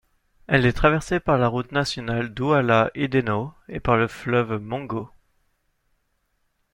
[0.47, 5.11] Elle est traversée par la route nationale Douala-Idenau et par le fleuve Mungo.